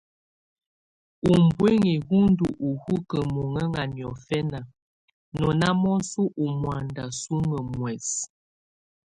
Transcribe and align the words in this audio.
Ubuinyi 1.33 1.95
wù 2.09 2.17
ndù 2.31 2.47
hukǝ 2.83 3.19
mɔŋɛŋa 3.33 3.81
niɔ́fɛna, 3.95 4.59
nɔ 5.37 5.47
na 5.59 5.67
mɔsɔ 5.81 6.21
ù 6.43 6.45
mɔanda 6.61 7.03
suŋǝ 7.21 7.57
muɛs. 7.71 8.09